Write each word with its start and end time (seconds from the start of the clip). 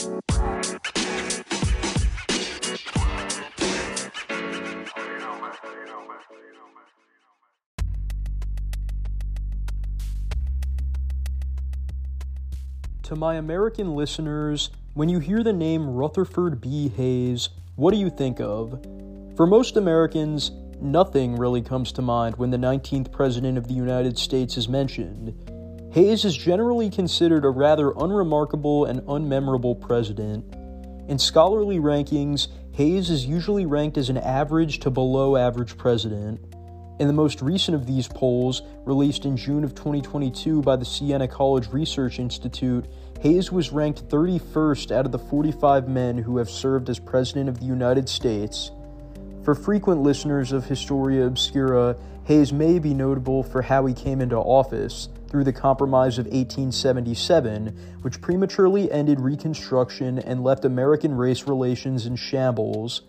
To 0.00 0.08
my 13.14 13.34
American 13.34 13.94
listeners, 13.94 14.70
when 14.94 15.10
you 15.10 15.18
hear 15.18 15.42
the 15.42 15.52
name 15.52 15.90
Rutherford 15.90 16.62
B. 16.62 16.88
Hayes, 16.96 17.50
what 17.76 17.92
do 17.92 17.98
you 17.98 18.08
think 18.08 18.40
of? 18.40 18.82
For 19.36 19.46
most 19.46 19.76
Americans, 19.76 20.50
nothing 20.80 21.36
really 21.36 21.60
comes 21.60 21.92
to 21.92 22.00
mind 22.00 22.36
when 22.36 22.50
the 22.50 22.56
19th 22.56 23.12
President 23.12 23.58
of 23.58 23.68
the 23.68 23.74
United 23.74 24.16
States 24.16 24.56
is 24.56 24.66
mentioned. 24.66 25.49
Hayes 25.92 26.24
is 26.24 26.36
generally 26.36 26.88
considered 26.88 27.44
a 27.44 27.50
rather 27.50 27.90
unremarkable 27.90 28.84
and 28.84 29.00
unmemorable 29.08 29.80
president. 29.80 30.44
In 31.08 31.18
scholarly 31.18 31.80
rankings, 31.80 32.46
Hayes 32.74 33.10
is 33.10 33.26
usually 33.26 33.66
ranked 33.66 33.98
as 33.98 34.08
an 34.08 34.18
average 34.18 34.78
to 34.80 34.90
below 34.90 35.34
average 35.34 35.76
president. 35.76 36.38
In 37.00 37.08
the 37.08 37.12
most 37.12 37.42
recent 37.42 37.74
of 37.74 37.88
these 37.88 38.06
polls, 38.06 38.62
released 38.84 39.24
in 39.24 39.36
June 39.36 39.64
of 39.64 39.74
2022 39.74 40.62
by 40.62 40.76
the 40.76 40.84
Siena 40.84 41.26
College 41.26 41.66
Research 41.72 42.20
Institute, 42.20 42.84
Hayes 43.22 43.50
was 43.50 43.72
ranked 43.72 44.08
31st 44.08 44.92
out 44.92 45.06
of 45.06 45.10
the 45.10 45.18
45 45.18 45.88
men 45.88 46.18
who 46.18 46.36
have 46.36 46.48
served 46.48 46.88
as 46.88 47.00
President 47.00 47.48
of 47.48 47.58
the 47.58 47.66
United 47.66 48.08
States. 48.08 48.70
For 49.42 49.56
frequent 49.56 50.02
listeners 50.02 50.52
of 50.52 50.66
Historia 50.66 51.26
Obscura, 51.26 51.96
Hayes 52.26 52.52
may 52.52 52.78
be 52.78 52.94
notable 52.94 53.42
for 53.42 53.60
how 53.60 53.86
he 53.86 53.94
came 53.94 54.20
into 54.20 54.36
office 54.36 55.08
through 55.30 55.44
the 55.44 55.52
Compromise 55.52 56.18
of 56.18 56.26
1877, 56.26 57.98
which 58.02 58.20
prematurely 58.20 58.90
ended 58.90 59.20
Reconstruction 59.20 60.18
and 60.18 60.42
left 60.42 60.64
American 60.64 61.14
race 61.14 61.46
relations 61.46 62.04
in 62.04 62.16
shambles. 62.16 63.02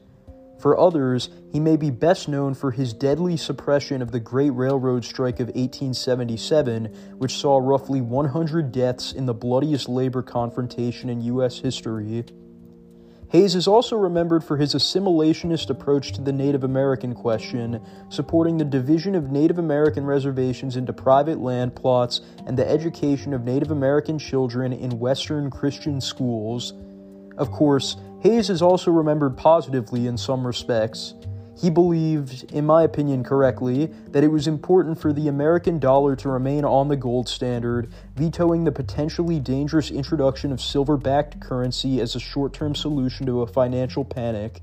For 0.59 0.78
others, 0.78 1.30
he 1.52 1.59
may 1.59 1.76
be 1.76 1.90
best 1.90 2.30
known 2.30 2.54
for 2.54 2.70
his 2.70 2.94
deadly 2.94 3.36
suppression 3.36 4.04
of 4.04 4.12
the 4.12 4.20
Great 4.20 4.52
Railroad 4.52 5.04
Strike 5.04 5.40
of 5.40 5.48
1877, 5.48 6.86
which 7.18 7.36
saw 7.36 7.58
roughly 7.58 8.00
100 8.00 8.72
deaths 8.72 9.12
in 9.12 9.26
the 9.26 9.34
bloodiest 9.34 9.90
labor 9.90 10.22
confrontation 10.22 11.09
in 11.09 11.22
U.S. 11.22 11.58
history. 11.58 12.26
Hayes 13.32 13.56
is 13.56 13.66
also 13.66 13.96
remembered 13.96 14.44
for 14.44 14.58
his 14.58 14.76
assimilationist 14.76 15.70
approach 15.70 16.12
to 16.12 16.22
the 16.22 16.34
Native 16.34 16.66
American 16.66 17.16
question, 17.16 17.82
supporting 18.10 18.58
the 18.58 18.66
division 18.66 19.16
of 19.16 19.32
Native 19.32 19.58
American 19.58 20.06
reservations 20.06 20.76
into 20.76 20.92
private 20.92 21.40
land 21.40 21.74
plots 21.74 22.20
and 22.46 22.59
the 22.59 22.70
education 22.70 23.34
of 23.34 23.46
Native 23.46 23.72
American 23.72 24.20
children 24.20 24.74
in 24.74 25.00
Western 25.00 25.50
Christian 25.50 26.02
schools. 26.02 26.74
Of 27.38 27.52
course, 27.52 27.96
Hayes 28.20 28.50
is 28.50 28.62
also 28.62 28.92
remembered 28.92 29.38
positively 29.38 30.08
in 30.08 30.18
some 30.18 30.46
respects. 30.46 31.14
He 31.58 31.70
believed, 31.70 32.52
in 32.52 32.66
my 32.66 32.84
opinion 32.84 33.24
correctly, 33.24 33.88
that 34.08 34.24
it 34.24 34.30
was 34.30 34.48
important 34.48 35.00
for 35.00 35.14
the 35.14 35.28
American 35.28 35.80
dollar 35.80 36.16
to 36.16 36.30
remain 36.30 36.66
on 36.66 36.88
the 36.88 36.96
gold 36.96 37.28
standard, 37.30 37.92
vetoing 38.16 38.64
the 38.64 38.72
potentially 38.72 39.40
dangerous 39.40 39.92
introduction 39.92 40.52
of 40.52 40.62
silver 40.62 40.98
backed 40.98 41.40
currency 41.40 42.00
as 42.00 42.16
a 42.16 42.20
short 42.20 42.54
term 42.54 42.74
solution 42.74 43.26
to 43.26 43.42
a 43.42 43.48
financial 43.48 44.06
panic. 44.06 44.62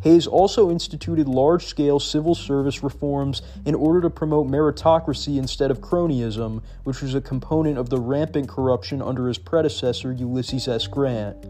Hayes 0.00 0.26
also 0.26 0.70
instituted 0.70 1.26
large 1.26 1.64
scale 1.64 1.98
civil 1.98 2.34
service 2.34 2.82
reforms 2.82 3.40
in 3.64 3.74
order 3.74 4.02
to 4.02 4.10
promote 4.10 4.46
meritocracy 4.46 5.38
instead 5.38 5.70
of 5.70 5.80
cronyism, 5.80 6.62
which 6.84 7.00
was 7.00 7.14
a 7.14 7.22
component 7.22 7.78
of 7.78 7.88
the 7.88 7.98
rampant 7.98 8.46
corruption 8.46 9.00
under 9.00 9.28
his 9.28 9.38
predecessor, 9.38 10.12
Ulysses 10.12 10.68
S. 10.68 10.86
Grant. 10.86 11.46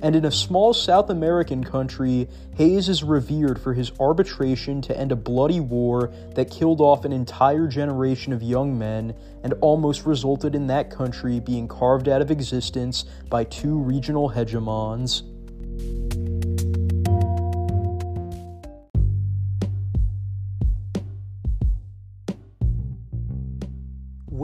And 0.00 0.14
in 0.14 0.24
a 0.24 0.30
small 0.30 0.72
South 0.72 1.10
American 1.10 1.64
country, 1.64 2.28
Hayes 2.54 2.88
is 2.88 3.02
revered 3.02 3.60
for 3.60 3.74
his 3.74 3.90
arbitration 3.98 4.80
to 4.82 4.96
end 4.96 5.10
a 5.10 5.16
bloody 5.16 5.58
war 5.58 6.12
that 6.34 6.50
killed 6.50 6.80
off 6.80 7.04
an 7.04 7.12
entire 7.12 7.66
generation 7.66 8.32
of 8.32 8.42
young 8.42 8.78
men 8.78 9.14
and 9.42 9.54
almost 9.60 10.06
resulted 10.06 10.54
in 10.54 10.68
that 10.68 10.90
country 10.90 11.40
being 11.40 11.66
carved 11.66 12.08
out 12.08 12.22
of 12.22 12.30
existence 12.30 13.06
by 13.28 13.42
two 13.42 13.76
regional 13.76 14.30
hegemons. 14.30 15.22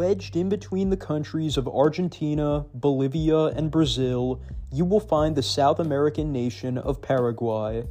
Wedged 0.04 0.36
in 0.36 0.50
between 0.50 0.90
the 0.90 0.98
countries 0.98 1.56
of 1.56 1.66
Argentina, 1.66 2.66
Bolivia, 2.74 3.46
and 3.46 3.70
Brazil, 3.70 4.38
you 4.70 4.84
will 4.84 5.00
find 5.00 5.34
the 5.34 5.42
South 5.42 5.80
American 5.80 6.30
nation 6.30 6.76
of 6.76 7.00
Paraguay. 7.00 7.84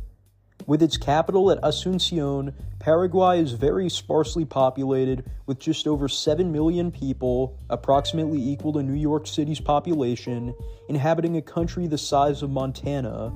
With 0.68 0.84
its 0.84 0.96
capital 0.96 1.50
at 1.50 1.59
Asuncion, 1.63 2.53
Paraguay 2.78 3.40
is 3.40 3.53
very 3.53 3.90
sparsely 3.90 4.46
populated 4.46 5.25
with 5.47 5.57
just 5.57 5.88
over 5.88 6.07
7 6.07 6.52
million 6.52 6.91
people, 6.91 7.57
approximately 7.72 8.40
equal 8.40 8.73
to 8.73 8.84
New 8.84 8.94
York 8.94 9.25
City's 9.25 9.59
population, 9.59 10.53
inhabiting 10.90 11.35
a 11.38 11.41
country 11.41 11.88
the 11.88 11.97
size 11.97 12.44
of 12.44 12.52
Montana. 12.52 13.34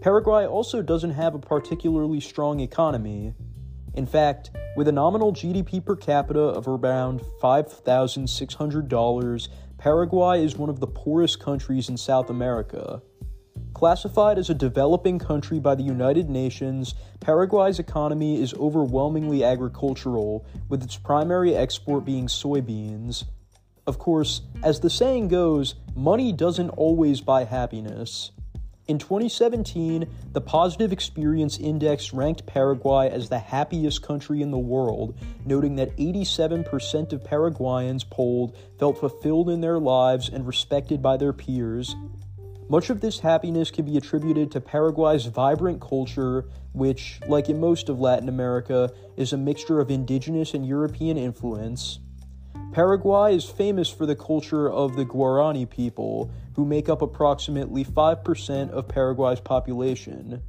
Paraguay 0.00 0.46
also 0.46 0.80
doesn't 0.80 1.10
have 1.10 1.34
a 1.34 1.38
particularly 1.38 2.20
strong 2.20 2.60
economy. 2.60 3.34
In 3.98 4.06
fact, 4.06 4.52
with 4.76 4.86
a 4.86 4.92
nominal 4.92 5.32
GDP 5.32 5.84
per 5.84 5.96
capita 5.96 6.38
of 6.38 6.68
around 6.68 7.20
$5,600, 7.42 9.48
Paraguay 9.76 10.44
is 10.44 10.56
one 10.56 10.70
of 10.70 10.78
the 10.78 10.86
poorest 10.86 11.40
countries 11.40 11.88
in 11.88 11.96
South 11.96 12.30
America. 12.30 13.02
Classified 13.74 14.38
as 14.38 14.50
a 14.50 14.54
developing 14.54 15.18
country 15.18 15.58
by 15.58 15.74
the 15.74 15.82
United 15.82 16.30
Nations, 16.30 16.94
Paraguay's 17.18 17.80
economy 17.80 18.40
is 18.40 18.54
overwhelmingly 18.54 19.42
agricultural, 19.42 20.46
with 20.68 20.84
its 20.84 20.96
primary 20.96 21.56
export 21.56 22.04
being 22.04 22.28
soybeans. 22.28 23.24
Of 23.84 23.98
course, 23.98 24.42
as 24.62 24.78
the 24.78 24.90
saying 24.90 25.26
goes, 25.26 25.74
money 25.96 26.30
doesn't 26.30 26.70
always 26.70 27.20
buy 27.20 27.42
happiness. 27.42 28.30
In 28.88 28.98
2017, 28.98 30.08
the 30.32 30.40
Positive 30.40 30.94
Experience 30.94 31.58
Index 31.58 32.14
ranked 32.14 32.46
Paraguay 32.46 33.10
as 33.10 33.28
the 33.28 33.38
happiest 33.38 34.00
country 34.00 34.40
in 34.40 34.50
the 34.50 34.56
world, 34.56 35.14
noting 35.44 35.76
that 35.76 35.94
87% 35.98 37.12
of 37.12 37.22
Paraguayans 37.22 38.04
polled 38.04 38.56
felt 38.78 38.96
fulfilled 38.96 39.50
in 39.50 39.60
their 39.60 39.78
lives 39.78 40.30
and 40.30 40.46
respected 40.46 41.02
by 41.02 41.18
their 41.18 41.34
peers. 41.34 41.94
Much 42.70 42.88
of 42.88 43.02
this 43.02 43.20
happiness 43.20 43.70
can 43.70 43.84
be 43.84 43.98
attributed 43.98 44.50
to 44.52 44.60
Paraguay's 44.60 45.26
vibrant 45.26 45.82
culture, 45.82 46.46
which, 46.72 47.20
like 47.28 47.50
in 47.50 47.60
most 47.60 47.90
of 47.90 48.00
Latin 48.00 48.30
America, 48.30 48.90
is 49.18 49.34
a 49.34 49.36
mixture 49.36 49.80
of 49.80 49.90
indigenous 49.90 50.54
and 50.54 50.66
European 50.66 51.18
influence. 51.18 51.98
Paraguay 52.72 53.34
is 53.34 53.46
famous 53.46 53.88
for 53.88 54.04
the 54.04 54.14
culture 54.14 54.70
of 54.70 54.94
the 54.94 55.04
Guarani 55.04 55.68
people, 55.68 56.30
who 56.54 56.66
make 56.66 56.88
up 56.88 57.00
approximately 57.00 57.84
5% 57.84 58.70
of 58.70 58.86
Paraguay's 58.86 59.40
population. 59.40 60.42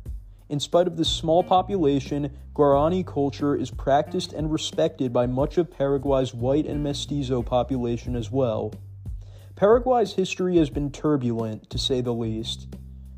In 0.49 0.59
spite 0.59 0.87
of 0.87 0.97
this 0.97 1.09
small 1.09 1.43
population, 1.43 2.31
Guarani 2.53 3.05
culture 3.05 3.55
is 3.55 3.71
practiced 3.71 4.33
and 4.33 4.51
respected 4.51 5.13
by 5.13 5.27
much 5.27 5.57
of 5.57 5.71
Paraguay's 5.71 6.33
white 6.33 6.65
and 6.65 6.83
mestizo 6.83 7.41
population 7.41 8.15
as 8.15 8.29
well. 8.29 8.73
Paraguay's 9.55 10.13
history 10.13 10.57
has 10.57 10.69
been 10.69 10.91
turbulent, 10.91 11.69
to 11.69 11.77
say 11.77 12.01
the 12.01 12.13
least. 12.13 12.67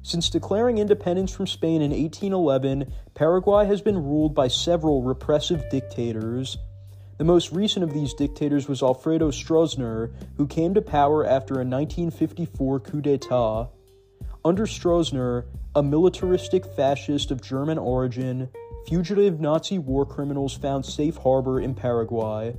Since 0.03 0.29
declaring 0.29 0.77
independence 0.77 1.31
from 1.31 1.47
Spain 1.47 1.81
in 1.81 1.91
1811, 1.91 2.91
Paraguay 3.13 3.65
has 3.65 3.81
been 3.81 3.97
ruled 3.97 4.35
by 4.35 4.47
several 4.47 5.01
repressive 5.01 5.63
dictators, 5.71 6.57
the 7.21 7.25
most 7.25 7.51
recent 7.51 7.83
of 7.83 7.93
these 7.93 8.15
dictators 8.15 8.67
was 8.67 8.81
Alfredo 8.81 9.29
Stroessner, 9.29 10.11
who 10.37 10.47
came 10.47 10.73
to 10.73 10.81
power 10.81 11.23
after 11.23 11.53
a 11.53 11.57
1954 11.57 12.79
coup 12.79 12.99
d'etat. 12.99 13.67
Under 14.43 14.65
Stroessner, 14.65 15.45
a 15.75 15.83
militaristic 15.83 16.65
fascist 16.65 17.29
of 17.29 17.39
German 17.39 17.77
origin, 17.77 18.49
fugitive 18.87 19.39
Nazi 19.39 19.77
war 19.77 20.03
criminals 20.03 20.55
found 20.55 20.83
safe 20.83 21.15
harbor 21.17 21.61
in 21.61 21.75
Paraguay. 21.75 22.55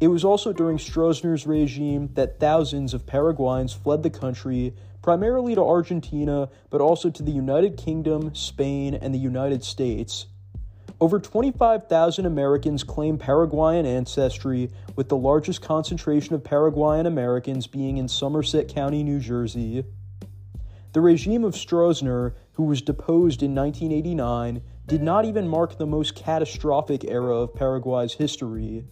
It 0.00 0.08
was 0.08 0.22
also 0.22 0.52
during 0.52 0.76
Stroessner's 0.76 1.46
regime 1.46 2.10
that 2.12 2.38
thousands 2.38 2.92
of 2.92 3.06
Paraguayans 3.06 3.72
fled 3.72 4.02
the 4.02 4.10
country, 4.10 4.74
primarily 5.00 5.54
to 5.54 5.62
Argentina, 5.62 6.50
but 6.68 6.82
also 6.82 7.08
to 7.08 7.22
the 7.22 7.32
United 7.32 7.78
Kingdom, 7.78 8.34
Spain, 8.34 8.92
and 8.92 9.14
the 9.14 9.18
United 9.18 9.64
States. 9.64 10.26
Over 11.00 11.20
25,000 11.20 12.26
Americans 12.26 12.82
claim 12.82 13.18
Paraguayan 13.18 13.86
ancestry, 13.86 14.72
with 14.96 15.08
the 15.08 15.16
largest 15.16 15.62
concentration 15.62 16.34
of 16.34 16.42
Paraguayan 16.42 17.06
Americans 17.06 17.68
being 17.68 17.98
in 17.98 18.08
Somerset 18.08 18.66
County, 18.66 19.04
New 19.04 19.20
Jersey. 19.20 19.84
The 20.94 21.00
regime 21.00 21.44
of 21.44 21.54
Stroessner, 21.54 22.34
who 22.54 22.64
was 22.64 22.82
deposed 22.82 23.44
in 23.44 23.54
1989, 23.54 24.60
did 24.86 25.00
not 25.00 25.24
even 25.24 25.46
mark 25.46 25.78
the 25.78 25.86
most 25.86 26.16
catastrophic 26.16 27.04
era 27.04 27.36
of 27.36 27.54
Paraguay's 27.54 28.14
history. 28.14 28.84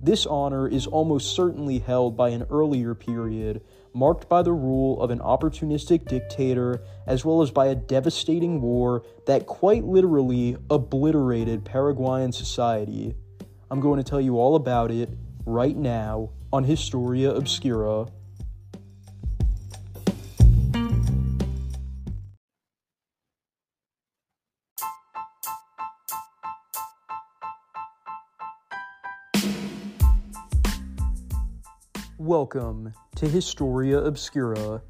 This 0.00 0.26
honor 0.26 0.68
is 0.68 0.86
almost 0.86 1.34
certainly 1.34 1.80
held 1.80 2.16
by 2.16 2.28
an 2.28 2.46
earlier 2.48 2.94
period, 2.94 3.62
marked 3.92 4.28
by 4.28 4.42
the 4.42 4.52
rule 4.52 5.00
of 5.02 5.10
an 5.10 5.18
opportunistic 5.18 6.06
dictator 6.06 6.82
as 7.06 7.24
well 7.24 7.42
as 7.42 7.50
by 7.50 7.66
a 7.66 7.74
devastating 7.74 8.60
war 8.60 9.02
that 9.26 9.46
quite 9.46 9.84
literally 9.84 10.56
obliterated 10.70 11.64
Paraguayan 11.64 12.32
society. 12.32 13.14
I'm 13.70 13.80
going 13.80 14.02
to 14.02 14.08
tell 14.08 14.20
you 14.20 14.38
all 14.38 14.56
about 14.56 14.90
it 14.90 15.10
right 15.44 15.76
now 15.76 16.30
on 16.52 16.64
Historia 16.64 17.30
Obscura. 17.32 18.06
Welcome 32.30 32.94
to 33.16 33.26
Historia 33.26 33.98
Obscura. 33.98 34.82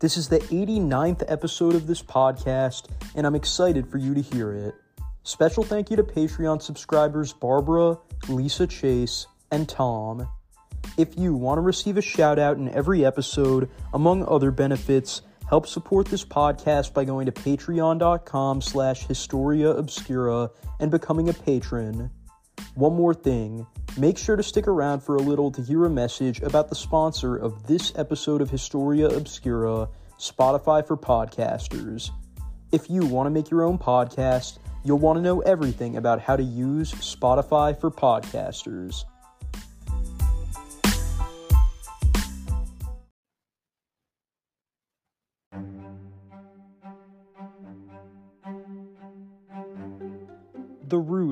This 0.00 0.18
is 0.18 0.28
the 0.28 0.40
89th 0.40 1.24
episode 1.28 1.74
of 1.74 1.86
this 1.86 2.02
podcast, 2.02 2.90
and 3.14 3.26
I'm 3.26 3.34
excited 3.34 3.88
for 3.88 3.96
you 3.96 4.12
to 4.12 4.20
hear 4.20 4.52
it. 4.52 4.74
Special 5.22 5.62
thank 5.62 5.88
you 5.90 5.96
to 5.96 6.02
Patreon 6.02 6.60
subscribers 6.60 7.32
Barbara, 7.32 7.96
Lisa 8.28 8.66
Chase, 8.66 9.26
and 9.50 9.66
Tom. 9.66 10.28
If 10.98 11.16
you 11.16 11.34
want 11.34 11.56
to 11.56 11.62
receive 11.62 11.96
a 11.96 12.02
shout 12.02 12.38
out 12.38 12.58
in 12.58 12.68
every 12.68 13.02
episode, 13.02 13.70
among 13.94 14.28
other 14.28 14.50
benefits, 14.50 15.22
help 15.48 15.66
support 15.66 16.08
this 16.08 16.22
podcast 16.22 16.92
by 16.92 17.06
going 17.06 17.24
to 17.24 17.32
patreon.com 17.32 18.60
slash 18.60 19.06
historia 19.06 19.70
obscura 19.70 20.50
and 20.80 20.90
becoming 20.90 21.30
a 21.30 21.32
patron. 21.32 22.10
One 22.74 22.94
more 22.94 23.14
thing 23.14 23.66
make 23.96 24.18
sure 24.18 24.36
to 24.36 24.42
stick 24.42 24.66
around 24.66 25.00
for 25.00 25.16
a 25.16 25.22
little 25.22 25.50
to 25.52 25.62
hear 25.62 25.84
a 25.84 25.90
message 25.90 26.40
about 26.42 26.68
the 26.68 26.74
sponsor 26.74 27.36
of 27.36 27.66
this 27.66 27.92
episode 27.96 28.40
of 28.40 28.50
Historia 28.50 29.08
Obscura, 29.08 29.88
Spotify 30.18 30.84
for 30.86 30.96
Podcasters. 30.96 32.10
If 32.72 32.90
you 32.90 33.06
want 33.06 33.26
to 33.26 33.30
make 33.30 33.50
your 33.50 33.62
own 33.62 33.78
podcast, 33.78 34.58
you'll 34.84 34.98
want 34.98 35.18
to 35.18 35.22
know 35.22 35.40
everything 35.40 35.96
about 35.96 36.20
how 36.20 36.36
to 36.36 36.42
use 36.42 36.92
Spotify 36.92 37.78
for 37.78 37.90
Podcasters. 37.90 39.04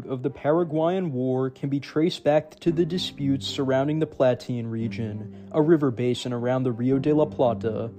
Root 0.02 0.12
of 0.12 0.22
the 0.22 0.31
Paraguayan 0.31 1.12
War 1.12 1.50
can 1.50 1.69
be 1.69 1.81
traced 1.81 2.25
back 2.25 2.58
to 2.60 2.72
the 2.72 2.84
disputes 2.84 3.46
surrounding 3.46 3.99
the 3.99 4.06
Platine 4.06 4.70
region, 4.70 5.49
a 5.52 5.62
river 5.62 5.90
basin 5.90 6.32
around 6.32 6.62
the 6.62 6.72
Rio 6.72 6.99
de 6.99 7.12
la 7.12 7.25
Plata. 7.25 7.90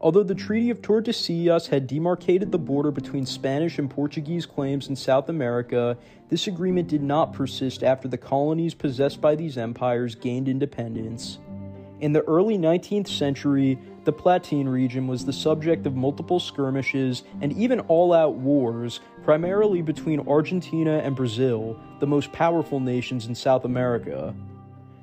Although 0.00 0.22
the 0.22 0.34
Treaty 0.34 0.70
of 0.70 0.80
Tordesillas 0.80 1.68
had 1.68 1.86
demarcated 1.86 2.50
the 2.50 2.58
border 2.58 2.90
between 2.90 3.26
Spanish 3.26 3.78
and 3.78 3.90
Portuguese 3.90 4.46
claims 4.46 4.88
in 4.88 4.96
South 4.96 5.28
America, 5.28 5.96
this 6.30 6.46
agreement 6.46 6.88
did 6.88 7.02
not 7.02 7.34
persist 7.34 7.82
after 7.82 8.08
the 8.08 8.16
colonies 8.16 8.72
possessed 8.72 9.20
by 9.20 9.34
these 9.34 9.58
empires 9.58 10.14
gained 10.14 10.48
independence. 10.48 11.38
In 12.00 12.14
the 12.14 12.22
early 12.22 12.56
19th 12.56 13.08
century, 13.08 13.78
the 14.04 14.12
Platine 14.12 14.70
region 14.70 15.06
was 15.06 15.24
the 15.24 15.32
subject 15.32 15.86
of 15.86 15.94
multiple 15.94 16.40
skirmishes 16.40 17.22
and 17.40 17.52
even 17.52 17.80
all 17.80 18.12
out 18.12 18.34
wars, 18.34 19.00
primarily 19.24 19.82
between 19.82 20.26
Argentina 20.26 20.98
and 20.98 21.14
Brazil, 21.14 21.78
the 21.98 22.06
most 22.06 22.32
powerful 22.32 22.80
nations 22.80 23.26
in 23.26 23.34
South 23.34 23.64
America. 23.64 24.34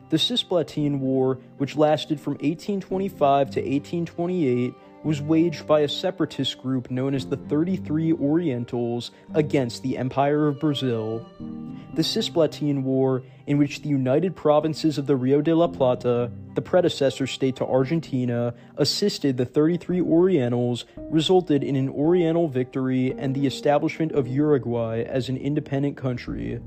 The 0.10 0.18
Cisplatine 0.18 1.00
War, 1.00 1.40
which 1.58 1.76
lasted 1.76 2.20
from 2.20 2.34
1825 2.34 3.50
to 3.52 3.60
1828, 3.60 4.74
was 5.04 5.22
waged 5.22 5.68
by 5.68 5.82
a 5.82 5.90
separatist 5.90 6.58
group 6.60 6.90
known 6.90 7.14
as 7.14 7.26
the 7.26 7.38
33 7.38 8.14
Orientals 8.14 9.12
against 9.34 9.84
the 9.84 9.98
Empire 9.98 10.48
of 10.48 10.60
Brazil. 10.60 11.26
The 11.94 12.02
Cisplatine 12.02 12.84
War, 12.84 13.24
in 13.48 13.58
which 13.58 13.82
the 13.82 13.90
United 13.90 14.36
Provinces 14.36 14.98
of 14.98 15.08
the 15.08 15.16
Rio 15.16 15.42
de 15.42 15.54
la 15.54 15.68
Plata, 15.68 16.32
the 16.56 16.62
predecessor 16.62 17.28
state 17.28 17.58
to 17.58 17.66
Argentina, 17.66 18.54
assisted 18.78 19.38
the 19.38 19.46
33 19.46 20.02
Orientals, 20.02 20.86
resulted 20.98 21.64
in 21.64 21.76
an 21.76 21.90
Oriental 21.90 22.48
victory 22.48 23.14
and 23.18 23.36
the 23.36 23.46
establishment 23.46 24.14
of 24.14 24.28
Uruguay 24.28 25.04
as 25.04 25.30
an 25.30 25.38
independent 25.38 25.98
country. 25.98 26.60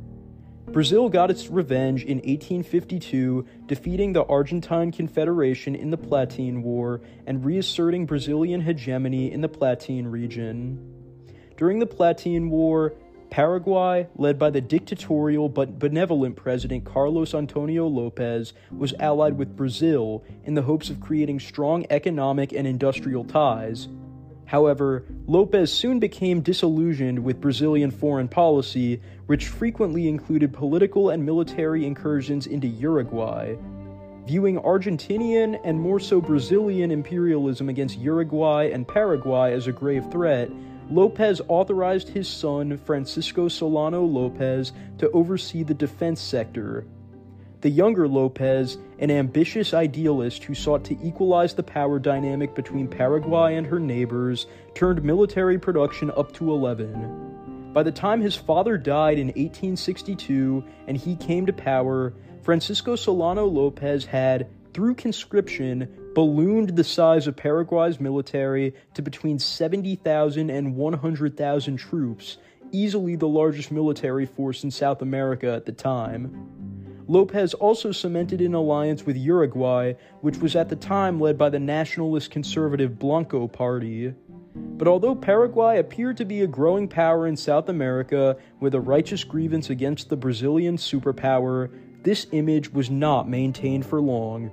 Brazil 0.73 1.09
got 1.09 1.33
its 1.33 1.49
revenge 1.49 2.05
in 2.05 2.19
1852, 2.19 3.45
defeating 3.67 4.13
the 4.13 4.25
Argentine 4.27 4.93
Confederation 4.93 5.75
in 5.75 5.91
the 5.91 5.99
Platine 5.99 6.63
War 6.63 7.01
and 7.27 7.45
reasserting 7.45 8.07
Brazilian 8.07 8.61
hegemony 8.61 9.33
in 9.33 9.41
the 9.41 9.49
Platine 9.49 10.09
region. 10.09 10.79
During 11.57 11.81
the 11.81 11.89
Platine 11.89 12.51
War, 12.51 12.95
Paraguay, 13.31 14.07
led 14.17 14.39
by 14.39 14.51
the 14.51 14.61
dictatorial 14.61 15.49
but 15.49 15.81
benevolent 15.81 16.37
president 16.37 16.85
Carlos 16.85 17.35
Antonio 17.35 17.89
Lopez, 17.89 18.53
was 18.71 18.95
allied 19.01 19.39
with 19.39 19.57
Brazil 19.57 20.23
in 20.45 20.55
the 20.55 20.63
hopes 20.63 20.89
of 20.89 21.01
creating 21.01 21.41
strong 21.41 21.85
economic 21.91 22.53
and 22.53 22.69
industrial 22.69 23.25
ties. 23.25 23.89
However, 24.51 25.05
Lopez 25.29 25.73
soon 25.73 26.01
became 26.01 26.41
disillusioned 26.41 27.21
with 27.21 27.41
Brazilian 27.41 27.93
foreign 27.93 28.27
policy, 28.27 29.01
which 29.27 29.47
frequently 29.47 30.09
included 30.09 30.53
political 30.53 31.11
and 31.11 31.25
military 31.25 31.87
incursions 31.87 32.49
into 32.49 32.67
Uruguay. 32.67 33.55
Viewing 34.27 34.59
Argentinian 34.59 35.61
and 35.63 35.81
more 35.81 36.01
so 36.01 36.21
Brazilian 36.21 36.91
imperialism 36.91 37.69
against 37.69 38.01
Uruguay 38.01 38.71
and 38.73 38.89
Paraguay 38.89 39.53
as 39.53 39.69
a 39.69 39.73
grave 39.73 40.11
threat, 40.11 40.51
Lopez 40.91 41.41
authorized 41.47 42.09
his 42.09 42.27
son, 42.27 42.77
Francisco 42.77 43.47
Solano 43.47 44.03
Lopez, 44.03 44.73
to 44.99 45.09
oversee 45.13 45.63
the 45.63 45.75
defense 45.75 46.21
sector. 46.21 46.85
The 47.61 47.69
younger 47.69 48.09
Lopez, 48.09 48.79
an 49.01 49.11
ambitious 49.11 49.75
idealist 49.75 50.45
who 50.45 50.55
sought 50.55 50.83
to 50.85 50.97
equalize 51.07 51.53
the 51.53 51.63
power 51.63 51.99
dynamic 51.99 52.55
between 52.55 52.89
Paraguay 52.89 53.57
and 53.57 53.67
her 53.67 53.79
neighbors, 53.79 54.47
turned 54.75 55.05
military 55.05 55.59
production 55.59 56.11
up 56.17 56.33
to 56.33 56.53
11. 56.53 57.73
By 57.75 57.83
the 57.83 57.93
time 57.93 58.23
his 58.23 58.35
father 58.35 58.79
died 58.79 59.19
in 59.19 59.27
1862 59.27 60.65
and 60.87 60.97
he 60.97 61.17
came 61.17 61.45
to 61.45 61.53
power, 61.53 62.15
Francisco 62.41 62.97
Solano 62.97 63.45
Lopez 63.45 64.07
had, 64.07 64.49
through 64.73 64.95
conscription, 64.95 66.13
ballooned 66.15 66.77
the 66.77 66.85
size 66.85 67.27
of 67.27 67.37
Paraguay's 67.37 68.01
military 68.01 68.75
to 68.95 69.03
between 69.03 69.39
70,000 69.39 70.49
and 70.49 70.77
100,000 70.77 71.77
troops, 71.77 72.39
easily 72.73 73.17
the 73.17 73.29
largest 73.29 73.71
military 73.71 74.25
force 74.25 74.65
in 74.65 74.71
South 74.71 75.03
America 75.03 75.53
at 75.53 75.67
the 75.67 75.73
time. 75.73 76.90
Lopez 77.11 77.55
also 77.55 77.91
cemented 77.91 78.41
an 78.41 78.55
alliance 78.55 79.05
with 79.05 79.17
Uruguay, 79.17 79.95
which 80.21 80.39
was 80.39 80.55
at 80.55 80.69
the 80.69 80.77
time 80.77 81.19
led 81.19 81.37
by 81.37 81.51
the 81.51 81.59
nationalist 81.59 82.31
conservative 82.31 83.01
Blanco 83.01 83.49
Party. 83.49 84.15
But 84.55 84.87
although 84.87 85.17
Paraguay 85.17 85.81
appeared 85.81 86.17
to 86.19 86.25
be 86.25 86.43
a 86.43 86.47
growing 86.47 86.87
power 86.87 87.27
in 87.27 87.37
South 87.37 87.69
America 87.69 88.37
with 88.61 88.77
a 88.77 88.81
righteous 88.81 89.25
grievance 89.25 89.71
against 89.71 90.09
the 90.09 90.17
Brazilian 90.17 90.77
superpower, 90.77 91.69
this 92.05 92.29
image 92.31 92.73
was 92.73 92.91
not 92.91 93.29
maintained 93.29 93.85
for 93.85 94.01
long. 94.01 94.53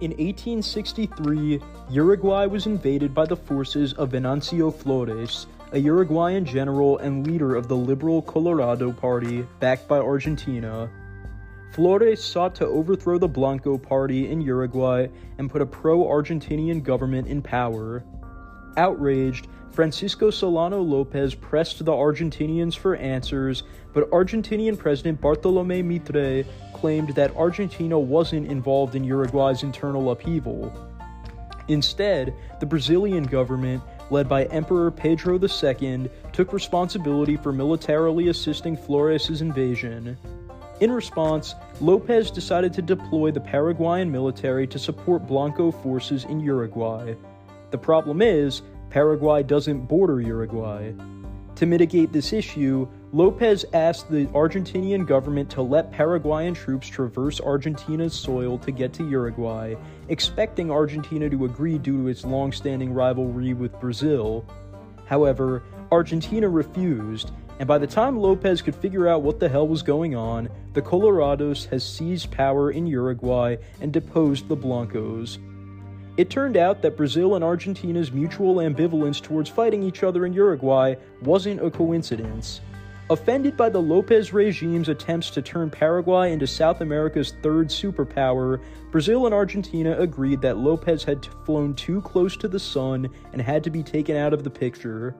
In 0.00 0.12
1863, 0.12 1.60
Uruguay 1.90 2.46
was 2.46 2.64
invaded 2.64 3.14
by 3.14 3.26
the 3.26 3.36
forces 3.36 3.92
of 3.92 4.12
Venancio 4.12 4.70
Flores, 4.70 5.46
a 5.72 5.78
Uruguayan 5.78 6.46
general 6.46 6.96
and 6.96 7.26
leader 7.26 7.54
of 7.54 7.68
the 7.68 7.76
liberal 7.76 8.22
Colorado 8.22 8.92
Party, 8.92 9.46
backed 9.58 9.86
by 9.88 9.98
Argentina. 9.98 10.88
Flores 11.72 12.24
sought 12.24 12.54
to 12.54 12.66
overthrow 12.66 13.18
the 13.18 13.28
Blanco 13.28 13.76
Party 13.76 14.30
in 14.30 14.40
Uruguay 14.40 15.06
and 15.36 15.50
put 15.50 15.60
a 15.60 15.66
pro 15.66 16.02
Argentinian 16.02 16.82
government 16.82 17.28
in 17.28 17.42
power. 17.42 18.02
Outraged, 18.78 19.48
Francisco 19.70 20.30
Solano 20.30 20.80
Lopez 20.80 21.34
pressed 21.34 21.84
the 21.84 21.92
Argentinians 21.92 22.74
for 22.74 22.96
answers, 22.96 23.64
but 23.92 24.10
Argentinian 24.10 24.78
President 24.78 25.20
Bartolome 25.20 25.82
Mitre 25.82 26.44
claimed 26.80 27.10
that 27.10 27.36
Argentina 27.36 27.98
wasn't 27.98 28.50
involved 28.50 28.94
in 28.94 29.04
Uruguay's 29.04 29.62
internal 29.62 30.10
upheaval. 30.10 30.72
Instead, 31.68 32.34
the 32.58 32.66
Brazilian 32.66 33.24
government, 33.24 33.82
led 34.10 34.28
by 34.28 34.44
Emperor 34.46 34.90
Pedro 34.90 35.38
II, 35.38 36.10
took 36.32 36.52
responsibility 36.52 37.36
for 37.36 37.52
militarily 37.52 38.28
assisting 38.28 38.76
Flores' 38.76 39.40
invasion. 39.40 40.16
In 40.80 40.90
response, 40.90 41.54
Lopez 41.80 42.30
decided 42.30 42.72
to 42.72 42.82
deploy 42.82 43.30
the 43.30 43.40
Paraguayan 43.40 44.10
military 44.10 44.66
to 44.68 44.78
support 44.78 45.26
Blanco 45.26 45.70
forces 45.70 46.24
in 46.24 46.40
Uruguay. 46.40 47.14
The 47.70 47.78
problem 47.78 48.22
is, 48.22 48.62
Paraguay 48.88 49.42
doesn't 49.42 49.86
border 49.86 50.20
Uruguay. 50.20 50.92
To 51.56 51.66
mitigate 51.66 52.12
this 52.12 52.32
issue, 52.32 52.88
Lopez 53.12 53.64
asked 53.72 54.08
the 54.08 54.26
Argentinian 54.26 55.04
government 55.04 55.50
to 55.50 55.62
let 55.62 55.90
Paraguayan 55.90 56.54
troops 56.54 56.86
traverse 56.86 57.40
Argentina's 57.40 58.14
soil 58.14 58.56
to 58.58 58.70
get 58.70 58.92
to 58.92 59.08
Uruguay, 59.08 59.74
expecting 60.08 60.70
Argentina 60.70 61.28
to 61.28 61.44
agree 61.44 61.76
due 61.76 62.04
to 62.04 62.08
its 62.08 62.24
long 62.24 62.52
standing 62.52 62.92
rivalry 62.92 63.52
with 63.52 63.72
Brazil. 63.80 64.44
However, 65.06 65.64
Argentina 65.90 66.48
refused, 66.48 67.32
and 67.58 67.66
by 67.66 67.78
the 67.78 67.86
time 67.86 68.16
Lopez 68.16 68.62
could 68.62 68.76
figure 68.76 69.08
out 69.08 69.22
what 69.22 69.40
the 69.40 69.48
hell 69.48 69.66
was 69.66 69.82
going 69.82 70.14
on, 70.14 70.48
the 70.74 70.82
Colorados 70.82 71.66
has 71.66 71.84
seized 71.84 72.30
power 72.30 72.70
in 72.70 72.86
Uruguay 72.86 73.56
and 73.80 73.92
deposed 73.92 74.46
the 74.46 74.54
Blancos. 74.54 75.40
It 76.16 76.30
turned 76.30 76.56
out 76.56 76.80
that 76.82 76.96
Brazil 76.96 77.34
and 77.34 77.42
Argentina's 77.42 78.12
mutual 78.12 78.56
ambivalence 78.56 79.20
towards 79.20 79.50
fighting 79.50 79.82
each 79.82 80.04
other 80.04 80.26
in 80.26 80.32
Uruguay 80.32 80.94
wasn't 81.22 81.60
a 81.60 81.72
coincidence. 81.72 82.60
Offended 83.10 83.56
by 83.56 83.68
the 83.68 83.82
Lopez 83.82 84.32
regime's 84.32 84.88
attempts 84.88 85.30
to 85.30 85.42
turn 85.42 85.68
Paraguay 85.68 86.32
into 86.32 86.46
South 86.46 86.80
America's 86.80 87.32
third 87.42 87.66
superpower, 87.66 88.60
Brazil 88.92 89.26
and 89.26 89.34
Argentina 89.34 89.98
agreed 89.98 90.40
that 90.42 90.58
Lopez 90.58 91.02
had 91.02 91.26
flown 91.44 91.74
too 91.74 92.00
close 92.02 92.36
to 92.36 92.46
the 92.46 92.60
sun 92.60 93.10
and 93.32 93.42
had 93.42 93.64
to 93.64 93.70
be 93.70 93.82
taken 93.82 94.16
out 94.16 94.32
of 94.32 94.44
the 94.44 94.50
picture. 94.50 95.16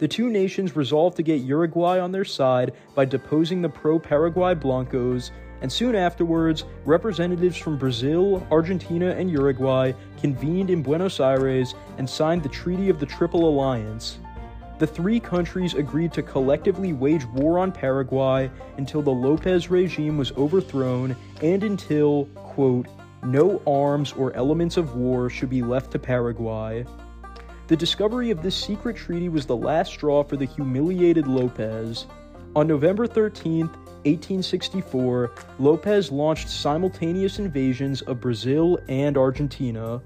The 0.00 0.08
two 0.08 0.30
nations 0.30 0.74
resolved 0.74 1.16
to 1.18 1.22
get 1.22 1.42
Uruguay 1.42 2.00
on 2.00 2.10
their 2.10 2.24
side 2.24 2.72
by 2.96 3.04
deposing 3.04 3.62
the 3.62 3.68
pro 3.68 4.00
Paraguay 4.00 4.54
Blancos 4.54 5.30
and 5.60 5.70
soon 5.70 5.94
afterwards, 5.94 6.64
representatives 6.84 7.56
from 7.56 7.78
Brazil, 7.78 8.44
Argentina, 8.50 9.10
and 9.10 9.30
Uruguay 9.30 9.92
convened 10.20 10.70
in 10.70 10.82
Buenos 10.82 11.20
Aires 11.20 11.76
and 11.98 12.10
signed 12.10 12.42
the 12.42 12.48
Treaty 12.48 12.88
of 12.88 12.98
the 12.98 13.06
Triple 13.06 13.48
Alliance. 13.48 14.18
The 14.82 14.88
three 14.88 15.20
countries 15.20 15.74
agreed 15.74 16.12
to 16.14 16.24
collectively 16.24 16.92
wage 16.92 17.24
war 17.26 17.60
on 17.60 17.70
Paraguay 17.70 18.50
until 18.78 19.00
the 19.00 19.12
Lopez 19.12 19.70
regime 19.70 20.18
was 20.18 20.32
overthrown 20.32 21.14
and 21.40 21.62
until, 21.62 22.24
quote, 22.34 22.88
no 23.22 23.62
arms 23.64 24.10
or 24.10 24.34
elements 24.34 24.76
of 24.76 24.96
war 24.96 25.30
should 25.30 25.50
be 25.50 25.62
left 25.62 25.92
to 25.92 26.00
Paraguay. 26.00 26.84
The 27.68 27.76
discovery 27.76 28.32
of 28.32 28.42
this 28.42 28.56
secret 28.56 28.96
treaty 28.96 29.28
was 29.28 29.46
the 29.46 29.54
last 29.54 29.92
straw 29.92 30.24
for 30.24 30.36
the 30.36 30.46
humiliated 30.46 31.28
Lopez. 31.28 32.06
On 32.56 32.66
November 32.66 33.06
13, 33.06 33.68
1864, 33.68 35.30
Lopez 35.60 36.10
launched 36.10 36.48
simultaneous 36.48 37.38
invasions 37.38 38.02
of 38.02 38.20
Brazil 38.20 38.80
and 38.88 39.16
Argentina. 39.16 40.02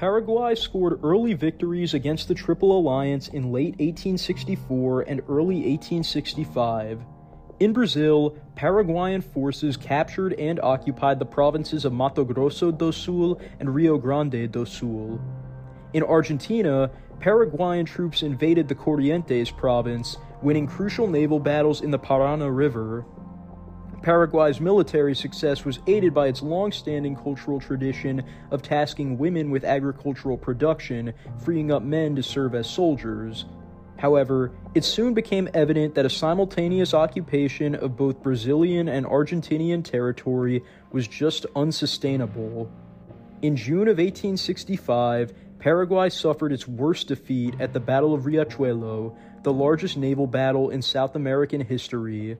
Paraguay 0.00 0.54
scored 0.54 0.98
early 1.04 1.34
victories 1.34 1.92
against 1.92 2.26
the 2.26 2.32
Triple 2.32 2.72
Alliance 2.72 3.28
in 3.28 3.52
late 3.52 3.74
1864 3.80 5.02
and 5.02 5.20
early 5.28 5.56
1865. 5.56 7.04
In 7.58 7.74
Brazil, 7.74 8.34
Paraguayan 8.56 9.20
forces 9.20 9.76
captured 9.76 10.32
and 10.38 10.58
occupied 10.60 11.18
the 11.18 11.26
provinces 11.26 11.84
of 11.84 11.92
Mato 11.92 12.24
Grosso 12.24 12.70
do 12.70 12.90
Sul 12.92 13.38
and 13.58 13.74
Rio 13.74 13.98
Grande 13.98 14.50
do 14.50 14.64
Sul. 14.64 15.20
In 15.92 16.02
Argentina, 16.02 16.90
Paraguayan 17.18 17.84
troops 17.84 18.22
invaded 18.22 18.68
the 18.68 18.74
Corrientes 18.74 19.54
province, 19.54 20.16
winning 20.40 20.66
crucial 20.66 21.08
naval 21.08 21.38
battles 21.38 21.82
in 21.82 21.90
the 21.90 21.98
Parana 21.98 22.50
River. 22.50 23.04
Paraguay's 24.02 24.60
military 24.60 25.14
success 25.14 25.66
was 25.66 25.78
aided 25.86 26.14
by 26.14 26.26
its 26.28 26.40
long 26.40 26.72
standing 26.72 27.14
cultural 27.14 27.60
tradition 27.60 28.24
of 28.50 28.62
tasking 28.62 29.18
women 29.18 29.50
with 29.50 29.62
agricultural 29.62 30.38
production, 30.38 31.12
freeing 31.44 31.70
up 31.70 31.82
men 31.82 32.16
to 32.16 32.22
serve 32.22 32.54
as 32.54 32.68
soldiers. 32.68 33.44
However, 33.98 34.52
it 34.74 34.84
soon 34.84 35.12
became 35.12 35.50
evident 35.52 35.94
that 35.94 36.06
a 36.06 36.10
simultaneous 36.10 36.94
occupation 36.94 37.74
of 37.74 37.98
both 37.98 38.22
Brazilian 38.22 38.88
and 38.88 39.04
Argentinian 39.04 39.84
territory 39.84 40.64
was 40.90 41.06
just 41.06 41.44
unsustainable. 41.54 42.72
In 43.42 43.54
June 43.54 43.88
of 43.88 43.98
1865, 43.98 45.34
Paraguay 45.58 46.08
suffered 46.08 46.52
its 46.52 46.66
worst 46.66 47.08
defeat 47.08 47.54
at 47.60 47.74
the 47.74 47.80
Battle 47.80 48.14
of 48.14 48.22
Riachuelo, 48.22 49.14
the 49.42 49.52
largest 49.52 49.98
naval 49.98 50.26
battle 50.26 50.70
in 50.70 50.80
South 50.80 51.16
American 51.16 51.60
history. 51.60 52.38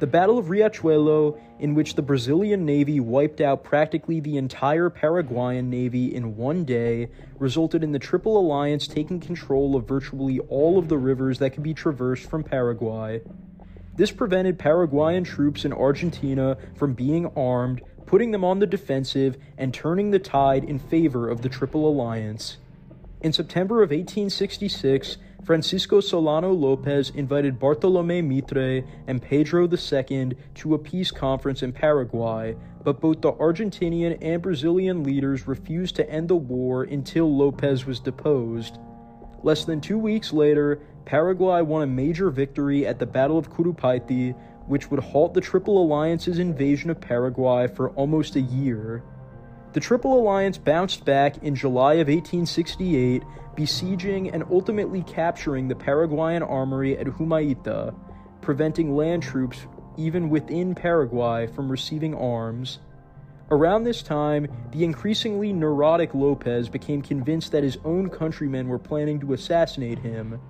The 0.00 0.06
Battle 0.10 0.38
of 0.38 0.46
Riachuelo, 0.46 1.40
in 1.58 1.74
which 1.74 1.94
the 1.94 2.02
Brazilian 2.02 2.66
Navy 2.66 3.00
wiped 3.00 3.40
out 3.40 3.64
practically 3.64 4.20
the 4.20 4.36
entire 4.36 4.90
Paraguayan 4.90 5.70
Navy 5.70 6.14
in 6.14 6.36
one 6.36 6.64
day, 6.64 7.08
resulted 7.38 7.82
in 7.82 7.92
the 7.92 7.98
Triple 7.98 8.36
Alliance 8.36 8.86
taking 8.86 9.18
control 9.18 9.74
of 9.74 9.88
virtually 9.88 10.40
all 10.40 10.76
of 10.78 10.88
the 10.88 10.98
rivers 10.98 11.38
that 11.38 11.54
could 11.54 11.62
be 11.62 11.72
traversed 11.72 12.28
from 12.28 12.44
Paraguay. 12.44 13.22
This 13.96 14.10
prevented 14.10 14.58
Paraguayan 14.58 15.24
troops 15.24 15.64
in 15.64 15.72
Argentina 15.72 16.58
from 16.76 16.94
being 16.94 17.26
armed, 17.36 17.80
putting 18.04 18.32
them 18.32 18.44
on 18.44 18.58
the 18.58 18.66
defensive, 18.66 19.38
and 19.56 19.72
turning 19.72 20.10
the 20.10 20.18
tide 20.18 20.64
in 20.64 20.78
favor 20.78 21.30
of 21.30 21.42
the 21.42 21.48
Triple 21.48 21.88
Alliance. 21.88 22.58
In 23.22 23.32
September 23.32 23.76
of 23.82 23.88
1866, 23.88 25.16
Francisco 25.44 26.00
Solano 26.00 26.52
Lopez 26.52 27.10
invited 27.10 27.58
Bartolome 27.58 28.22
Mitre 28.22 28.82
and 29.06 29.20
Pedro 29.20 29.68
II 29.68 30.32
to 30.54 30.74
a 30.74 30.78
peace 30.78 31.10
conference 31.10 31.62
in 31.62 31.70
Paraguay, 31.70 32.56
but 32.82 32.98
both 32.98 33.20
the 33.20 33.32
Argentinian 33.32 34.16
and 34.22 34.40
Brazilian 34.40 35.04
leaders 35.04 35.46
refused 35.46 35.96
to 35.96 36.10
end 36.10 36.28
the 36.28 36.36
war 36.36 36.84
until 36.84 37.36
Lopez 37.36 37.84
was 37.84 38.00
deposed. 38.00 38.78
Less 39.42 39.66
than 39.66 39.82
two 39.82 39.98
weeks 39.98 40.32
later, 40.32 40.80
Paraguay 41.04 41.60
won 41.60 41.82
a 41.82 41.86
major 41.86 42.30
victory 42.30 42.86
at 42.86 42.98
the 42.98 43.04
Battle 43.04 43.36
of 43.36 43.50
Curupaiti, 43.50 44.34
which 44.66 44.90
would 44.90 45.00
halt 45.00 45.34
the 45.34 45.42
Triple 45.42 45.82
Alliance's 45.82 46.38
invasion 46.38 46.88
of 46.88 47.02
Paraguay 47.02 47.66
for 47.66 47.90
almost 47.90 48.36
a 48.36 48.40
year. 48.40 49.02
The 49.74 49.80
Triple 49.80 50.16
Alliance 50.16 50.56
bounced 50.56 51.04
back 51.04 51.42
in 51.42 51.56
July 51.56 51.94
of 51.94 52.06
1868, 52.06 53.24
besieging 53.56 54.30
and 54.30 54.44
ultimately 54.48 55.02
capturing 55.02 55.66
the 55.66 55.74
Paraguayan 55.74 56.44
armory 56.44 56.96
at 56.96 57.08
Humaita, 57.08 57.92
preventing 58.40 58.94
land 58.94 59.24
troops 59.24 59.66
even 59.96 60.30
within 60.30 60.76
Paraguay 60.76 61.48
from 61.48 61.68
receiving 61.68 62.14
arms. 62.14 62.78
Around 63.50 63.82
this 63.82 64.00
time, 64.00 64.46
the 64.70 64.84
increasingly 64.84 65.52
neurotic 65.52 66.14
Lopez 66.14 66.68
became 66.68 67.02
convinced 67.02 67.50
that 67.50 67.64
his 67.64 67.78
own 67.84 68.10
countrymen 68.10 68.68
were 68.68 68.78
planning 68.78 69.18
to 69.18 69.32
assassinate 69.32 69.98
him. 69.98 70.40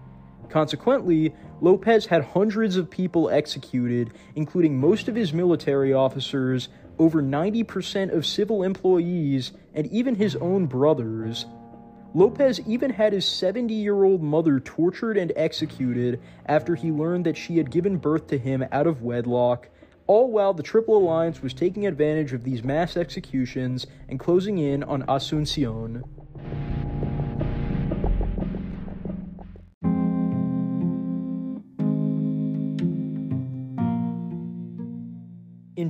Consequently, 0.50 1.34
Lopez 1.62 2.04
had 2.04 2.24
hundreds 2.24 2.76
of 2.76 2.90
people 2.90 3.30
executed, 3.30 4.12
including 4.34 4.78
most 4.78 5.08
of 5.08 5.14
his 5.14 5.32
military 5.32 5.94
officers, 5.94 6.68
over 6.98 7.22
90% 7.22 8.12
of 8.12 8.26
civil 8.26 8.62
employees, 8.62 9.52
and 9.74 9.86
even 9.88 10.14
his 10.14 10.36
own 10.36 10.66
brothers. 10.66 11.46
Lopez 12.14 12.60
even 12.66 12.90
had 12.90 13.12
his 13.12 13.24
70 13.26 13.74
year 13.74 14.04
old 14.04 14.22
mother 14.22 14.60
tortured 14.60 15.16
and 15.16 15.32
executed 15.34 16.20
after 16.46 16.76
he 16.76 16.92
learned 16.92 17.26
that 17.26 17.36
she 17.36 17.56
had 17.56 17.70
given 17.70 17.96
birth 17.96 18.28
to 18.28 18.38
him 18.38 18.64
out 18.70 18.86
of 18.86 19.02
wedlock, 19.02 19.68
all 20.06 20.30
while 20.30 20.54
the 20.54 20.62
Triple 20.62 20.96
Alliance 20.96 21.42
was 21.42 21.54
taking 21.54 21.86
advantage 21.86 22.32
of 22.32 22.44
these 22.44 22.62
mass 22.62 22.96
executions 22.96 23.86
and 24.08 24.20
closing 24.20 24.58
in 24.58 24.84
on 24.84 25.02
Asuncion. 25.04 26.04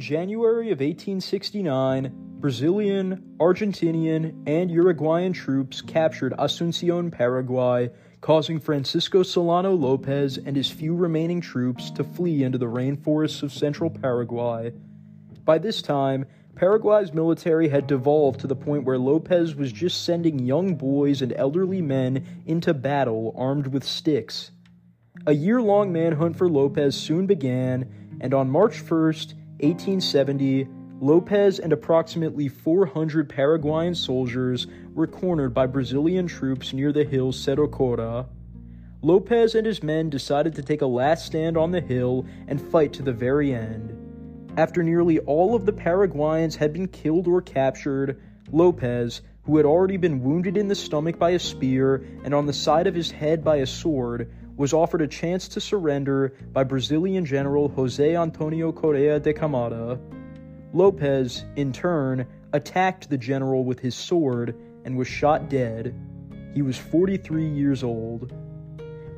January 0.05 0.67
of 0.67 0.81
1869, 0.81 2.13
Brazilian, 2.39 3.37
Argentinian, 3.39 4.35
and 4.47 4.71
Uruguayan 4.71 5.33
troops 5.33 5.81
captured 5.81 6.35
Asuncion, 6.39 7.11
Paraguay, 7.11 7.89
causing 8.21 8.61
Francisco 8.61 9.23
Solano 9.23 9.73
Lopez 9.73 10.37
and 10.37 10.55
his 10.55 10.71
few 10.71 10.95
remaining 10.95 11.41
troops 11.41 11.91
to 11.93 12.05
flee 12.05 12.43
into 12.43 12.59
the 12.59 12.67
rainforests 12.67 13.43
of 13.43 13.51
central 13.51 13.89
Paraguay. 13.89 14.75
By 15.47 15.57
this 15.57 15.81
time, 15.81 16.27
Paraguay's 16.55 17.15
military 17.15 17.69
had 17.71 17.87
devolved 17.87 18.41
to 18.41 18.47
the 18.47 18.55
point 18.55 18.85
where 18.85 18.99
Lopez 18.99 19.55
was 19.55 19.73
just 19.73 20.05
sending 20.05 20.39
young 20.39 20.75
boys 20.75 21.23
and 21.23 21.33
elderly 21.33 21.81
men 21.81 22.43
into 22.45 22.75
battle 22.75 23.33
armed 23.39 23.69
with 23.69 23.85
sticks. 23.85 24.51
A 25.27 25.33
year 25.33 25.63
long 25.63 25.95
manhunt 25.95 26.37
for 26.37 26.51
Lopez 26.51 26.95
soon 26.95 27.25
began, 27.25 28.19
and 28.21 28.35
on 28.35 28.51
March 28.51 28.85
1st, 28.85 29.33
1870, 29.65 30.69
Lopez 31.01 31.59
and 31.59 31.73
approximately 31.73 32.49
400 32.49 33.29
Paraguayan 33.31 33.95
soldiers 33.95 34.67
were 34.93 35.07
cornered 35.07 35.55
by 35.55 35.67
Brazilian 35.67 36.27
troops 36.27 36.75
near 36.75 36.93
the 36.93 37.05
hill 37.05 37.33
Cerro 37.33 37.67
Cora. 37.67 38.27
Lopez 39.01 39.55
and 39.55 39.67
his 39.67 39.83
men 39.83 40.11
decided 40.11 40.55
to 40.55 40.63
take 40.63 40.83
a 40.83 40.87
last 40.87 41.25
stand 41.25 41.57
on 41.57 41.71
the 41.71 41.81
hill 41.81 42.27
and 42.47 42.61
fight 42.61 42.93
to 42.93 43.03
the 43.03 43.13
very 43.13 43.55
end. 43.55 44.53
After 44.59 44.83
nearly 44.83 45.19
all 45.21 45.55
of 45.55 45.65
the 45.65 45.73
Paraguayans 45.73 46.57
had 46.57 46.75
been 46.75 46.87
killed 46.87 47.27
or 47.27 47.41
captured, 47.41 48.21
Lopez, 48.53 49.23
who 49.45 49.57
had 49.57 49.67
already 49.67 49.97
been 49.97 50.23
wounded 50.23 50.59
in 50.59 50.69
the 50.69 50.75
stomach 50.75 51.19
by 51.19 51.31
a 51.31 51.39
spear 51.39 52.05
and 52.23 52.35
on 52.35 52.47
the 52.47 52.53
side 52.53 52.87
of 52.87 52.95
his 52.95 53.11
head 53.11 53.43
by 53.43 53.57
a 53.57 53.67
sword, 53.67 54.31
was 54.57 54.73
offered 54.73 55.03
a 55.03 55.09
chance 55.09 55.49
to 55.49 55.61
surrender 55.61 56.33
by 56.53 56.63
Brazilian 56.63 57.25
General 57.25 57.69
Jose 57.69 58.17
Antonio 58.17 58.73
Correa 58.73 59.19
de 59.19 59.33
Camara. 59.33 59.99
Lopez, 60.73 61.45
in 61.57 61.73
turn, 61.73 62.27
attacked 62.53 63.11
the 63.11 63.19
general 63.19 63.65
with 63.65 63.81
his 63.81 63.95
sword 63.95 64.55
and 64.85 64.97
was 64.97 65.09
shot 65.09 65.49
dead. 65.49 65.95
He 66.55 66.63
was 66.63 66.79
43 66.79 67.49
years 67.49 67.83
old. 67.83 68.33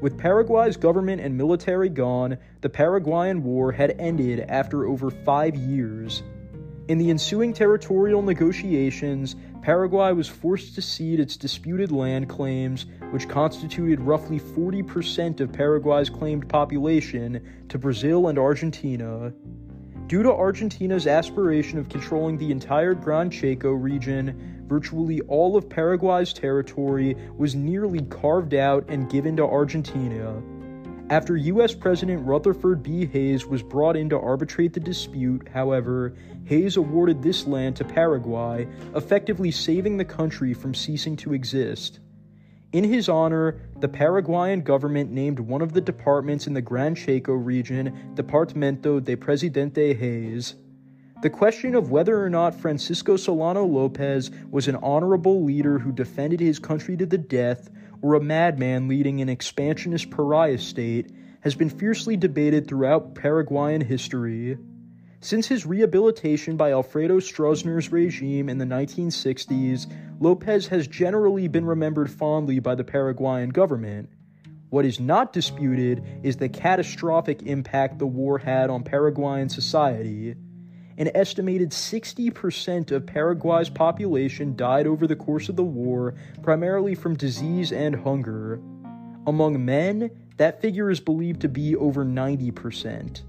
With 0.00 0.18
Paraguay's 0.18 0.76
government 0.76 1.20
and 1.22 1.36
military 1.36 1.88
gone, 1.88 2.38
the 2.60 2.68
Paraguayan 2.68 3.42
War 3.42 3.72
had 3.72 3.96
ended 3.98 4.40
after 4.40 4.86
over 4.86 5.10
five 5.10 5.56
years. 5.56 6.22
In 6.88 6.98
the 6.98 7.10
ensuing 7.10 7.52
territorial 7.52 8.22
negotiations, 8.22 9.36
Paraguay 9.66 10.12
was 10.12 10.28
forced 10.28 10.76
to 10.76 10.80
cede 10.80 11.18
its 11.18 11.36
disputed 11.36 11.90
land 11.90 12.28
claims, 12.28 12.86
which 13.10 13.28
constituted 13.28 14.00
roughly 14.00 14.38
40% 14.38 15.40
of 15.40 15.52
Paraguay's 15.52 16.08
claimed 16.08 16.48
population, 16.48 17.44
to 17.68 17.76
Brazil 17.76 18.28
and 18.28 18.38
Argentina. 18.38 19.32
Due 20.06 20.22
to 20.22 20.32
Argentina's 20.32 21.08
aspiration 21.08 21.80
of 21.80 21.88
controlling 21.88 22.38
the 22.38 22.52
entire 22.52 22.94
Gran 22.94 23.28
Chaco 23.28 23.72
region, 23.72 24.62
virtually 24.68 25.20
all 25.22 25.56
of 25.56 25.68
Paraguay's 25.68 26.32
territory 26.32 27.16
was 27.36 27.56
nearly 27.56 28.02
carved 28.02 28.54
out 28.54 28.84
and 28.88 29.10
given 29.10 29.36
to 29.36 29.44
Argentina. 29.44 30.40
After 31.08 31.36
U.S. 31.36 31.72
President 31.72 32.26
Rutherford 32.26 32.82
B. 32.82 33.06
Hayes 33.06 33.46
was 33.46 33.62
brought 33.62 33.96
in 33.96 34.08
to 34.08 34.18
arbitrate 34.18 34.72
the 34.72 34.80
dispute, 34.80 35.48
however, 35.54 36.16
Hayes 36.46 36.76
awarded 36.76 37.22
this 37.22 37.46
land 37.46 37.76
to 37.76 37.84
Paraguay, 37.84 38.66
effectively 38.96 39.52
saving 39.52 39.98
the 39.98 40.04
country 40.04 40.52
from 40.52 40.74
ceasing 40.74 41.14
to 41.18 41.32
exist. 41.32 42.00
In 42.72 42.82
his 42.82 43.08
honor, 43.08 43.60
the 43.78 43.88
Paraguayan 43.88 44.62
government 44.62 45.12
named 45.12 45.38
one 45.38 45.62
of 45.62 45.72
the 45.72 45.80
departments 45.80 46.48
in 46.48 46.54
the 46.54 46.60
Gran 46.60 46.96
Chaco 46.96 47.34
region 47.34 48.12
Departamento 48.16 49.02
de 49.02 49.16
Presidente 49.16 49.94
Hayes. 49.94 50.56
The 51.22 51.30
question 51.30 51.74
of 51.74 51.90
whether 51.90 52.22
or 52.22 52.28
not 52.28 52.54
Francisco 52.54 53.16
Solano 53.16 53.64
Lopez 53.64 54.30
was 54.50 54.68
an 54.68 54.76
honorable 54.76 55.42
leader 55.42 55.78
who 55.78 55.90
defended 55.90 56.40
his 56.40 56.58
country 56.58 56.94
to 56.98 57.06
the 57.06 57.16
death 57.16 57.70
or 58.02 58.14
a 58.14 58.20
madman 58.20 58.86
leading 58.86 59.22
an 59.22 59.30
expansionist 59.30 60.10
pariah 60.10 60.58
state 60.58 61.10
has 61.40 61.54
been 61.54 61.70
fiercely 61.70 62.18
debated 62.18 62.68
throughout 62.68 63.14
Paraguayan 63.14 63.80
history. 63.80 64.58
Since 65.20 65.48
his 65.48 65.64
rehabilitation 65.64 66.58
by 66.58 66.72
Alfredo 66.72 67.20
Stroessner's 67.20 67.90
regime 67.90 68.50
in 68.50 68.58
the 68.58 68.66
1960s, 68.66 69.90
Lopez 70.20 70.66
has 70.66 70.86
generally 70.86 71.48
been 71.48 71.64
remembered 71.64 72.10
fondly 72.10 72.58
by 72.58 72.74
the 72.74 72.84
Paraguayan 72.84 73.48
government. 73.48 74.10
What 74.68 74.84
is 74.84 75.00
not 75.00 75.32
disputed 75.32 76.04
is 76.22 76.36
the 76.36 76.50
catastrophic 76.50 77.42
impact 77.44 77.98
the 77.98 78.06
war 78.06 78.36
had 78.36 78.68
on 78.68 78.82
Paraguayan 78.82 79.48
society. 79.48 80.36
An 80.98 81.10
estimated 81.14 81.70
60% 81.70 82.90
of 82.90 83.06
Paraguay's 83.06 83.68
population 83.68 84.56
died 84.56 84.86
over 84.86 85.06
the 85.06 85.16
course 85.16 85.50
of 85.50 85.56
the 85.56 85.62
war, 85.62 86.14
primarily 86.42 86.94
from 86.94 87.16
disease 87.16 87.70
and 87.70 87.94
hunger. 87.94 88.60
Among 89.26 89.62
men, 89.62 90.10
that 90.38 90.62
figure 90.62 90.90
is 90.90 91.00
believed 91.00 91.42
to 91.42 91.48
be 91.48 91.76
over 91.76 92.04
90%. 92.04 93.22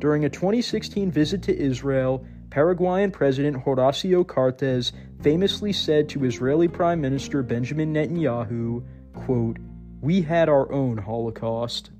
During 0.00 0.24
a 0.24 0.30
2016 0.30 1.10
visit 1.12 1.42
to 1.42 1.56
Israel, 1.56 2.24
Paraguayan 2.50 3.12
President 3.12 3.64
Horacio 3.64 4.26
Cartes 4.26 4.92
famously 5.22 5.72
said 5.72 6.08
to 6.08 6.24
Israeli 6.24 6.66
Prime 6.66 7.00
Minister 7.00 7.44
Benjamin 7.44 7.94
Netanyahu, 7.94 8.82
quote, 9.14 9.58
We 10.00 10.22
had 10.22 10.48
our 10.48 10.72
own 10.72 10.98
Holocaust. 10.98 11.90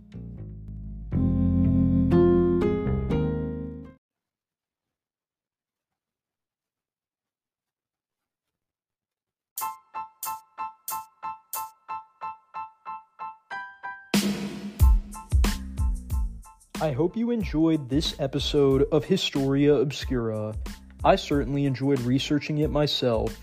I 16.83 16.93
hope 16.93 17.15
you 17.15 17.31
enjoyed 17.31 17.91
this 17.91 18.19
episode 18.19 18.89
of 18.91 19.05
Historia 19.05 19.75
Obscura. 19.75 20.55
I 21.05 21.17
certainly 21.17 21.67
enjoyed 21.67 22.01
researching 22.01 22.61
it 22.61 22.71
myself. 22.71 23.37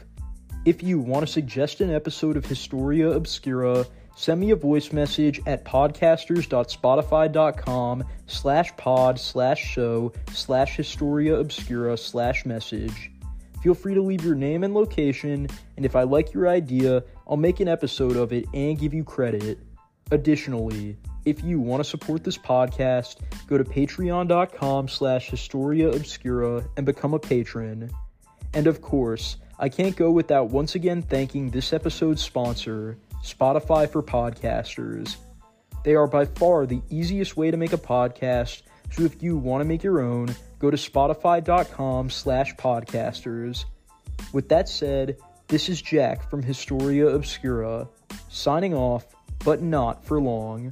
If 0.66 0.82
you 0.82 0.98
want 0.98 1.24
to 1.24 1.32
suggest 1.32 1.80
an 1.82 1.94
episode 1.94 2.36
of 2.36 2.48
Historia 2.48 3.12
Obscura, 3.12 3.86
send 4.16 4.42
me 4.42 4.50
a 4.50 4.56
voice 4.56 4.92
message 4.92 5.40
at 5.46 5.64
podcasters.spotify.com 5.66 8.04
slash 8.26 8.76
pod 8.76 9.20
slash 9.20 9.64
show 9.64 10.12
slash 10.32 10.76
Historia 10.76 11.36
Obscura 11.36 11.96
slash 11.96 12.44
message. 12.44 13.12
Feel 13.62 13.76
free 13.76 13.94
to 13.94 14.02
leave 14.02 14.24
your 14.24 14.34
name 14.34 14.64
and 14.64 14.74
location, 14.74 15.48
and 15.76 15.86
if 15.86 15.96
I 15.96 16.02
like 16.02 16.34
your 16.34 16.48
idea, 16.48 17.04
I'll 17.28 17.38
make 17.38 17.60
an 17.60 17.68
episode 17.68 18.18
of 18.18 18.34
it 18.34 18.48
and 18.56 18.80
give 18.80 18.96
you 18.96 19.04
credit. 19.04 19.60
Additionally, 20.10 20.98
if 21.28 21.44
you 21.44 21.60
want 21.60 21.84
to 21.84 21.90
support 21.90 22.24
this 22.24 22.38
podcast, 22.38 23.18
go 23.48 23.58
to 23.58 23.64
patreon.com 23.66 24.88
slash 24.88 25.30
Historia 25.30 25.90
Obscura 25.90 26.64
and 26.78 26.86
become 26.86 27.14
a 27.14 27.20
patron. 27.20 27.92
And 28.54 28.66
of 28.66 28.82
course, 28.82 29.36
I 29.60 29.68
can't 29.68 29.98
go 29.98 30.10
without 30.10 30.52
once 30.52 30.76
again 30.76 31.02
thanking 31.02 31.50
this 31.50 31.74
episode's 31.74 32.22
sponsor, 32.22 32.98
Spotify 33.22 33.90
for 33.90 34.02
Podcasters. 34.02 35.18
They 35.84 35.96
are 35.96 36.08
by 36.08 36.24
far 36.24 36.66
the 36.66 36.82
easiest 36.90 37.36
way 37.36 37.52
to 37.52 37.58
make 37.58 37.74
a 37.74 37.78
podcast, 37.78 38.62
so 38.90 39.04
if 39.04 39.22
you 39.22 39.36
want 39.36 39.60
to 39.60 39.66
make 39.66 39.84
your 39.84 40.00
own, 40.00 40.34
go 40.60 40.72
to 40.72 40.78
spotify.com 40.78 42.10
slash 42.10 42.56
podcasters. 42.56 43.66
With 44.32 44.48
that 44.48 44.70
said, 44.70 45.18
this 45.50 45.68
is 45.68 45.82
Jack 45.82 46.30
from 46.30 46.42
Historia 46.42 47.08
Obscura, 47.08 47.90
signing 48.30 48.74
off, 48.74 49.06
but 49.44 49.62
not 49.62 50.06
for 50.06 50.22
long. 50.22 50.72